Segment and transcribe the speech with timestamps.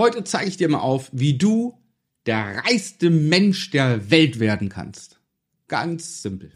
[0.00, 1.74] Heute zeige ich dir mal auf, wie du
[2.24, 5.20] der reichste Mensch der Welt werden kannst.
[5.68, 6.52] Ganz simpel.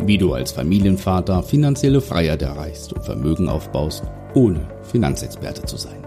[0.00, 4.02] Wie du als Familienvater finanzielle Freiheit erreichst und Vermögen aufbaust,
[4.34, 6.04] ohne Finanzexperte zu sein.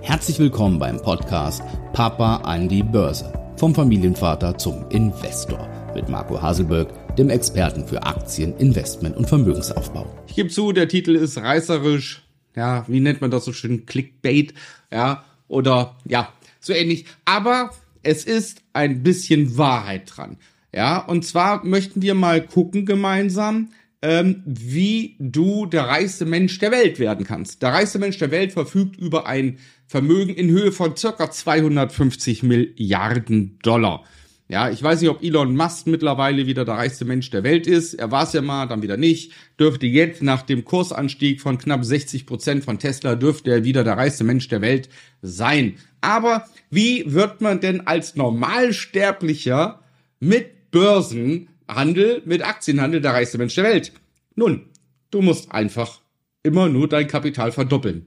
[0.00, 3.30] Herzlich willkommen beim Podcast Papa an die Börse.
[3.58, 10.06] Vom Familienvater zum Investor mit Marco Haselberg, dem Experten für Aktien, Investment und Vermögensaufbau.
[10.28, 12.22] Ich gebe zu, der Titel ist reißerisch.
[12.56, 13.84] Ja, wie nennt man das so schön?
[13.84, 14.54] Clickbait.
[14.90, 17.04] Ja, oder ja, so ähnlich.
[17.24, 17.70] Aber
[18.02, 20.38] es ist ein bisschen Wahrheit dran.
[20.72, 23.70] Ja, und zwar möchten wir mal gucken gemeinsam,
[24.02, 27.62] ähm, wie du der reichste Mensch der Welt werden kannst.
[27.62, 33.58] Der reichste Mensch der Welt verfügt über ein Vermögen in Höhe von circa 250 Milliarden
[33.62, 34.04] Dollar.
[34.50, 37.94] Ja, ich weiß nicht, ob Elon Musk mittlerweile wieder der reichste Mensch der Welt ist.
[37.94, 39.32] Er war es ja mal, dann wieder nicht.
[39.60, 43.96] Dürfte jetzt nach dem Kursanstieg von knapp 60 Prozent von Tesla, dürfte er wieder der
[43.96, 44.88] reichste Mensch der Welt
[45.22, 45.76] sein.
[46.00, 49.84] Aber wie wird man denn als Normalsterblicher
[50.18, 53.92] mit Börsenhandel, mit Aktienhandel der reichste Mensch der Welt?
[54.34, 54.66] Nun,
[55.12, 56.00] du musst einfach
[56.42, 58.06] immer nur dein Kapital verdoppeln.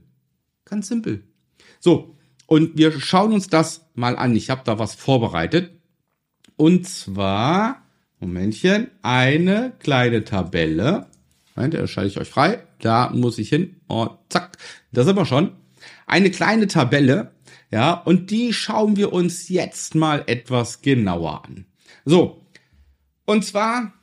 [0.65, 1.23] Ganz simpel.
[1.79, 4.35] So, und wir schauen uns das mal an.
[4.35, 5.71] Ich habe da was vorbereitet.
[6.55, 7.83] Und zwar,
[8.19, 11.07] Momentchen, eine kleine Tabelle.
[11.55, 12.63] Moment, da schalte ich euch frei.
[12.79, 13.77] Da muss ich hin.
[13.87, 14.57] Oh, zack.
[14.91, 15.51] Da sind wir schon.
[16.05, 17.31] Eine kleine Tabelle.
[17.71, 21.65] Ja, und die schauen wir uns jetzt mal etwas genauer an.
[22.05, 22.45] So.
[23.25, 23.93] Und zwar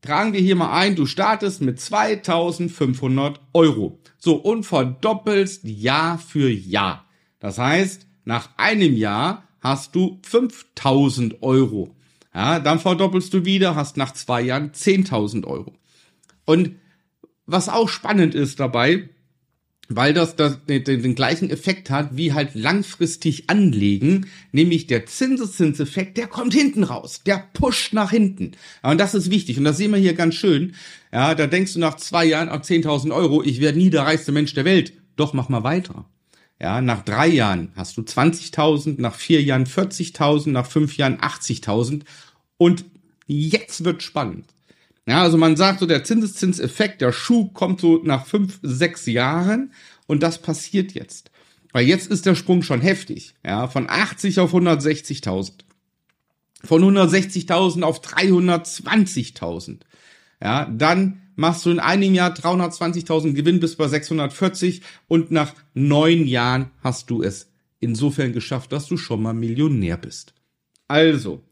[0.00, 3.98] tragen wir hier mal ein, du startest mit 2500 Euro.
[4.18, 7.04] So, und verdoppelst Jahr für Jahr.
[7.40, 11.94] Das heißt, nach einem Jahr hast du 5000 Euro.
[12.34, 15.74] Ja, dann verdoppelst du wieder, hast nach zwei Jahren 10.000 Euro.
[16.44, 16.76] Und
[17.46, 19.08] was auch spannend ist dabei,
[19.88, 26.18] weil das, das den, den gleichen Effekt hat wie halt langfristig anlegen, nämlich der Zinseszinseffekt,
[26.18, 28.52] der kommt hinten raus, der pusht nach hinten.
[28.84, 30.74] Ja, und das ist wichtig und das sehen wir hier ganz schön.
[31.12, 34.32] Ja, da denkst du nach zwei Jahren, ab 10.000 Euro, ich werde nie der reichste
[34.32, 34.92] Mensch der Welt.
[35.16, 36.04] Doch, mach mal weiter.
[36.60, 42.02] Ja, nach drei Jahren hast du 20.000, nach vier Jahren 40.000, nach fünf Jahren 80.000
[42.56, 42.84] und
[43.26, 44.46] jetzt wird spannend.
[45.06, 49.72] Ja, also man sagt so, der Zinseszinseffekt, der Schuh kommt so nach fünf, sechs Jahren
[50.06, 51.30] und das passiert jetzt.
[51.72, 53.34] Weil jetzt ist der Sprung schon heftig.
[53.44, 55.52] Ja, von 80 auf 160.000.
[56.64, 59.78] Von 160.000 auf 320.000.
[60.42, 66.26] Ja, dann machst du in einem Jahr 320.000 Gewinn bis bei 640 und nach neun
[66.26, 70.34] Jahren hast du es insofern geschafft, dass du schon mal Millionär bist.
[70.88, 71.44] Also,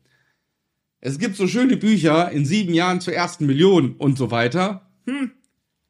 [1.00, 4.90] es gibt so schöne Bücher in sieben Jahren zur ersten Million und so weiter.
[5.06, 5.30] Hm,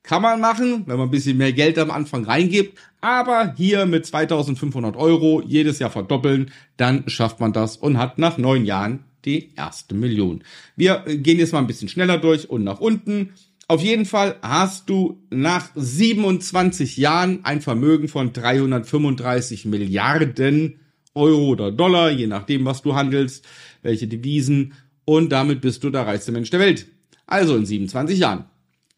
[0.03, 2.78] kann man machen, wenn man ein bisschen mehr Geld am Anfang reingibt.
[3.01, 8.37] Aber hier mit 2500 Euro jedes Jahr verdoppeln, dann schafft man das und hat nach
[8.37, 10.45] neun Jahren die erste Million.
[10.77, 13.33] Wir gehen jetzt mal ein bisschen schneller durch und nach unten.
[13.69, 20.78] Auf jeden Fall hast du nach 27 Jahren ein Vermögen von 335 Milliarden
[21.15, 23.44] Euro oder Dollar, je nachdem, was du handelst,
[23.82, 24.75] welche Devisen.
[25.04, 26.87] Und damit bist du der reichste Mensch der Welt.
[27.27, 28.44] Also in 27 Jahren.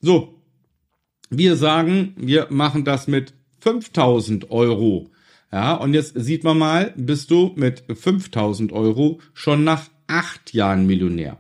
[0.01, 0.35] So.
[1.31, 5.11] Wir sagen, wir machen das mit 5000 Euro.
[5.53, 10.87] Ja, und jetzt sieht man mal, bist du mit 5000 Euro schon nach acht Jahren
[10.87, 11.39] Millionär.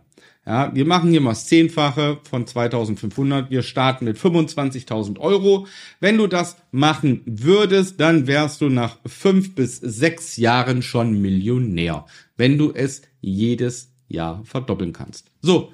[0.48, 3.50] Ja, wir machen hier mal das Zehnfache von 2500.
[3.50, 5.66] Wir starten mit 25.000 Euro.
[6.00, 12.06] Wenn du das machen würdest, dann wärst du nach fünf bis sechs Jahren schon Millionär,
[12.38, 15.30] wenn du es jedes Jahr verdoppeln kannst.
[15.42, 15.70] So.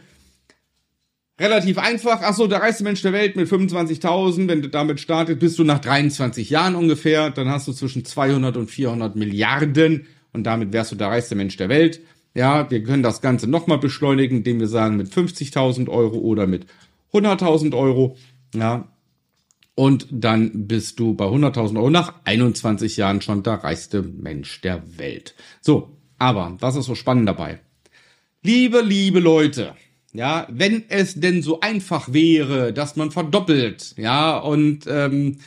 [1.39, 2.23] Relativ einfach.
[2.23, 4.49] Ach so, der reichste Mensch der Welt mit 25.000.
[4.49, 7.31] Wenn du damit startest, bist du nach 23 Jahren ungefähr.
[7.31, 10.09] Dann hast du zwischen 200 und 400 Milliarden.
[10.33, 12.01] Und damit wärst du der reichste Mensch der Welt.
[12.35, 16.67] Ja, wir können das Ganze nochmal beschleunigen, indem wir sagen mit 50.000 Euro oder mit
[17.13, 18.17] 100.000 Euro.
[18.55, 18.89] Ja,
[19.75, 24.83] und dann bist du bei 100.000 Euro nach 21 Jahren schon der reichste Mensch der
[24.99, 25.35] Welt.
[25.61, 27.61] So, aber was ist so spannend dabei?
[28.43, 29.75] Liebe, liebe Leute,
[30.13, 35.39] ja, wenn es denn so einfach wäre, dass man verdoppelt, ja, und ähm,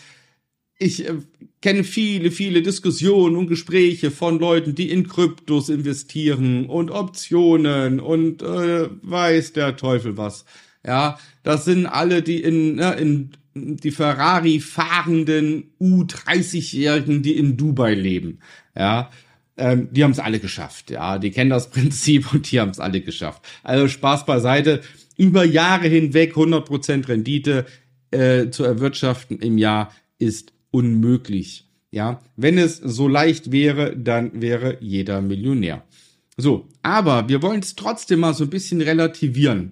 [0.79, 1.15] ich äh,
[1.61, 8.41] kenne viele, viele Diskussionen und Gespräche von Leuten, die in Kryptos investieren und Optionen und
[8.41, 10.45] äh, weiß der Teufel was.
[10.85, 17.95] Ja, das sind alle die in, ne, in die Ferrari fahrenden U30-Jährigen, die in Dubai
[17.95, 18.39] leben.
[18.77, 19.09] Ja,
[19.57, 20.91] ähm, die haben es alle geschafft.
[20.91, 23.41] Ja, die kennen das Prinzip und die haben es alle geschafft.
[23.63, 24.81] Also Spaß beiseite.
[25.17, 27.65] Über Jahre hinweg 100% Rendite
[28.11, 31.69] äh, zu erwirtschaften im Jahr ist unmöglich.
[31.91, 35.85] Ja, wenn es so leicht wäre, dann wäre jeder Millionär.
[36.35, 39.71] So, aber wir wollen es trotzdem mal so ein bisschen relativieren.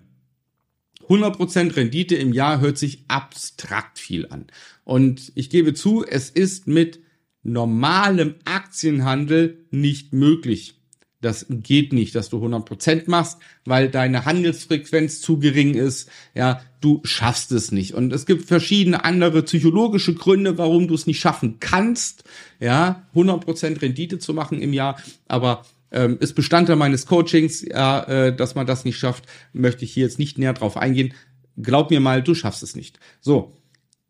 [1.08, 4.48] 100% Rendite im Jahr hört sich abstrakt viel an.
[4.84, 7.00] Und ich gebe zu, es ist mit
[7.44, 10.82] normalem Aktienhandel nicht möglich.
[11.26, 16.08] Das geht nicht, dass du 100% machst, weil deine Handelsfrequenz zu gering ist.
[16.36, 17.96] Ja, du schaffst es nicht.
[17.96, 22.26] Und es gibt verschiedene andere psychologische Gründe, warum du es nicht schaffen kannst.
[22.60, 25.00] Ja, 100% Rendite zu machen im Jahr.
[25.28, 29.94] Aber ähm, ist Bestandteil meines Coachings, ja, äh, dass man das nicht schafft, möchte ich
[29.94, 31.16] hier jetzt nicht näher drauf eingehen.
[31.58, 33.00] Glaub mir mal, du schaffst es nicht.
[33.20, 33.58] So.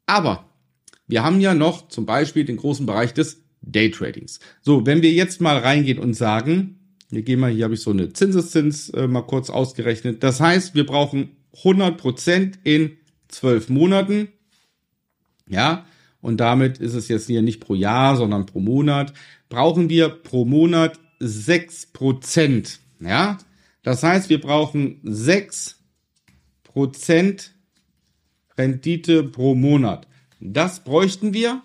[0.06, 0.50] Aber
[1.08, 4.42] wir haben ja noch zum Beispiel den großen Bereich des Daytradings.
[4.62, 6.80] So, wenn wir jetzt mal reingehen und sagen,
[7.10, 10.24] wir gehen mal, hier habe ich so eine Zinseszins äh, mal kurz ausgerechnet.
[10.24, 12.98] Das heißt, wir brauchen 100 Prozent in
[13.28, 14.30] zwölf Monaten.
[15.48, 15.86] Ja,
[16.22, 19.13] und damit ist es jetzt hier nicht pro Jahr, sondern pro Monat.
[19.50, 22.80] Brauchen wir pro Monat sechs Prozent.
[23.00, 23.38] Ja,
[23.84, 25.84] das heißt, wir brauchen sechs
[26.63, 27.54] Prozent
[28.57, 30.07] Rendite pro Monat.
[30.40, 31.62] Das bräuchten wir,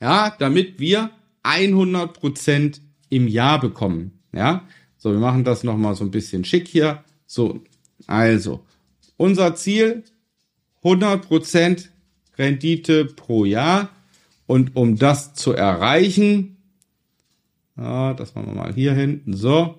[0.00, 1.10] ja, damit wir
[1.42, 4.21] 100 Prozent im Jahr bekommen.
[4.32, 7.04] Ja, so, wir machen das nochmal so ein bisschen schick hier.
[7.26, 7.60] So,
[8.06, 8.64] also,
[9.16, 10.04] unser Ziel
[10.82, 11.90] 100 Prozent
[12.38, 13.90] Rendite pro Jahr.
[14.46, 16.56] Und um das zu erreichen,
[17.76, 19.78] ja, das machen wir mal hier hinten, so,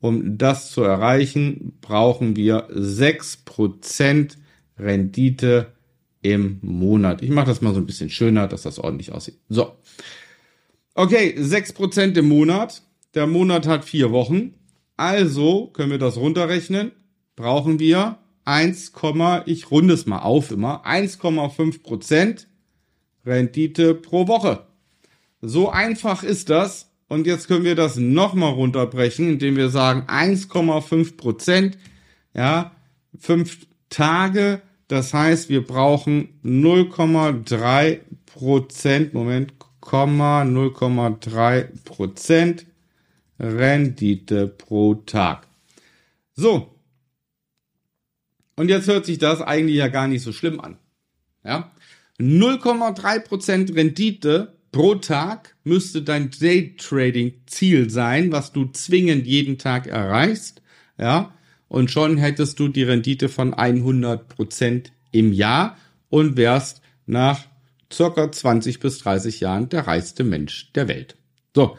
[0.00, 4.36] um das zu erreichen, brauchen wir 6%
[4.78, 5.72] Rendite
[6.22, 7.22] im Monat.
[7.22, 9.38] Ich mache das mal so ein bisschen schöner, dass das ordentlich aussieht.
[9.48, 9.76] So.
[10.94, 12.82] Okay, 6% im Monat.
[13.14, 14.54] Der Monat hat vier Wochen.
[14.96, 16.92] Also können wir das runterrechnen.
[17.36, 18.92] Brauchen wir 1,
[19.46, 22.46] ich runde es mal auf immer, 1,5%
[23.24, 24.66] Rendite pro Woche.
[25.40, 26.90] So einfach ist das.
[27.08, 31.72] Und jetzt können wir das nochmal runterbrechen, indem wir sagen 1,5%
[32.34, 32.72] ja,
[33.18, 42.66] fünf Tage das heißt, wir brauchen 0,3 Prozent, Moment, 0,3 Prozent
[43.40, 45.46] Rendite pro Tag.
[46.34, 46.74] So.
[48.56, 50.76] Und jetzt hört sich das eigentlich ja gar nicht so schlimm an.
[51.44, 51.72] Ja?
[52.18, 59.86] 0,3 Prozent Rendite pro Tag müsste dein Daytrading Ziel sein, was du zwingend jeden Tag
[59.86, 60.60] erreichst.
[60.98, 61.32] Ja?
[61.70, 65.78] und schon hättest du die Rendite von 100 Prozent im Jahr
[66.08, 67.46] und wärst nach
[67.90, 71.16] circa 20 bis 30 Jahren der reichste Mensch der Welt.
[71.54, 71.78] So,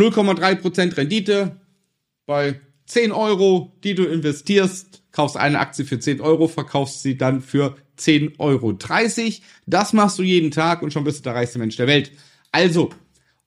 [0.00, 1.60] 0,3 Prozent Rendite
[2.26, 7.40] bei 10 Euro, die du investierst, kaufst eine Aktie für 10 Euro, verkaufst sie dann
[7.40, 8.78] für 10,30 Euro.
[9.66, 12.12] Das machst du jeden Tag und schon bist du der reichste Mensch der Welt.
[12.50, 12.90] Also,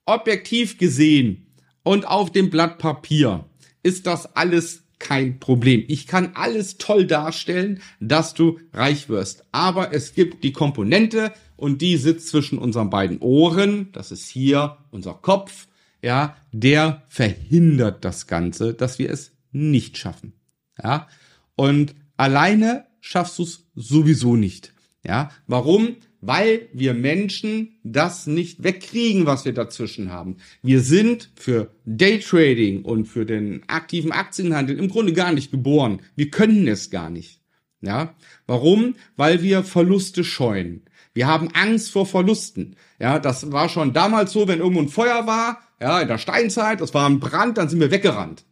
[0.06, 1.46] objektiv gesehen
[1.82, 3.44] und auf dem Blatt Papier
[3.82, 5.84] ist das alles kein Problem.
[5.88, 9.44] Ich kann alles toll darstellen, dass du reich wirst.
[9.52, 13.90] Aber es gibt die Komponente und die sitzt zwischen unseren beiden Ohren.
[13.92, 15.66] Das ist hier unser Kopf.
[16.04, 20.34] Ja, der verhindert das Ganze, dass wir es nicht schaffen.
[20.82, 21.08] Ja,
[21.56, 24.74] und alleine schaffst du es sowieso nicht.
[25.02, 25.96] Ja, warum?
[26.26, 30.38] weil wir Menschen das nicht wegkriegen, was wir dazwischen haben.
[30.62, 36.00] Wir sind für Daytrading und für den aktiven Aktienhandel im Grunde gar nicht geboren.
[36.16, 37.42] Wir können es gar nicht.
[37.82, 38.14] Ja,
[38.46, 38.94] warum?
[39.16, 40.84] Weil wir Verluste scheuen.
[41.14, 42.76] Wir haben Angst vor Verlusten.
[42.98, 46.80] Ja, das war schon damals so, wenn irgendwo ein Feuer war, ja, in der Steinzeit,
[46.80, 48.44] das war ein Brand, dann sind wir weggerannt.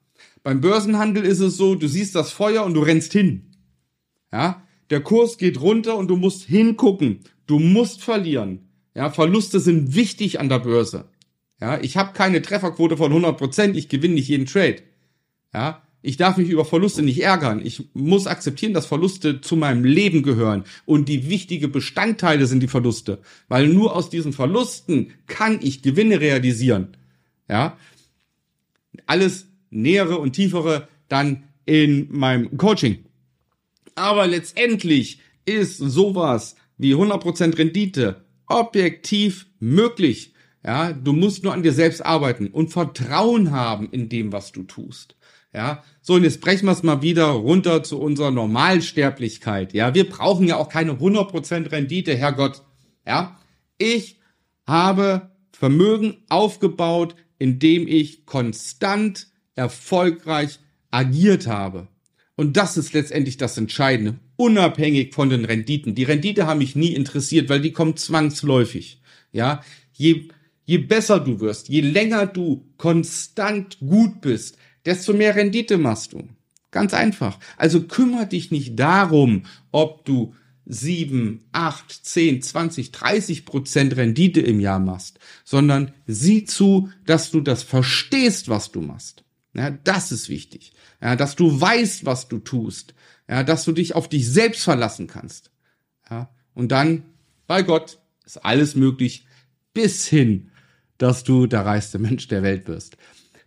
[0.43, 3.51] Beim Börsenhandel ist es so, du siehst das Feuer und du rennst hin.
[4.33, 7.21] Ja, der Kurs geht runter und du musst hingucken.
[7.47, 8.69] Du musst verlieren.
[8.95, 11.09] Ja, Verluste sind wichtig an der Börse.
[11.61, 13.77] Ja, ich habe keine Trefferquote von 100 Prozent.
[13.77, 14.83] Ich gewinne nicht jeden Trade.
[15.55, 17.65] Ja, ich darf mich über Verluste nicht ärgern.
[17.65, 20.65] Ich muss akzeptieren, dass Verluste zu meinem Leben gehören.
[20.85, 23.21] Und die wichtige Bestandteile sind die Verluste.
[23.49, 26.97] Weil nur aus diesen Verlusten kann ich Gewinne realisieren.
[27.49, 27.79] Ja.
[29.07, 33.05] Alles nähere und tiefere dann in meinem Coaching.
[33.95, 40.35] Aber letztendlich ist sowas wie 100% Rendite objektiv möglich.
[40.65, 44.65] Ja, du musst nur an dir selbst arbeiten und Vertrauen haben in dem, was du
[44.65, 45.17] tust.
[45.55, 49.75] Ja, so und jetzt brechen wir es mal wieder runter zu unserer Normalsterblichkeit.
[49.75, 52.63] Ja, wir brauchen ja auch keine 100% Rendite, Herrgott.
[53.07, 53.39] Ja,
[53.77, 54.19] ich
[54.67, 60.59] habe Vermögen aufgebaut, indem ich konstant erfolgreich
[60.91, 61.89] agiert habe.
[62.35, 65.95] Und das ist letztendlich das Entscheidende, unabhängig von den Renditen.
[65.95, 69.03] Die Rendite haben mich nie interessiert, weil die kommt zwangsläufig.
[69.33, 70.29] Ja, je,
[70.65, 76.29] je besser du wirst, je länger du konstant gut bist, desto mehr Rendite machst du.
[76.71, 77.39] Ganz einfach.
[77.57, 80.35] Also kümmere dich nicht darum, ob du
[80.67, 87.41] 7, 8, 10, 20, 30 Prozent Rendite im Jahr machst, sondern sieh zu, dass du
[87.41, 89.25] das verstehst, was du machst.
[89.55, 90.73] Ja, das ist wichtig.
[91.01, 92.95] Ja, dass du weißt, was du tust.
[93.29, 95.51] Ja, dass du dich auf dich selbst verlassen kannst.
[96.11, 97.05] Ja, und dann,
[97.47, 99.27] bei Gott, ist alles möglich,
[99.75, 100.51] bis hin,
[100.97, 102.97] dass du der reichste Mensch der Welt wirst.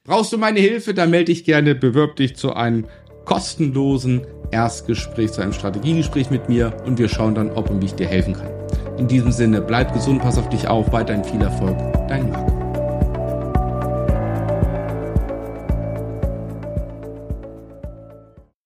[0.05, 2.85] Brauchst du meine Hilfe, dann melde dich gerne, bewirb dich zu einem
[3.25, 4.21] kostenlosen
[4.51, 6.77] Erstgespräch, zu einem Strategiegespräch mit mir.
[6.85, 8.51] Und wir schauen dann, ob und wie ich dir helfen kann.
[8.99, 11.75] In diesem Sinne, bleib gesund, pass auf dich auf, weiterhin viel Erfolg,
[12.07, 12.64] dein Marco.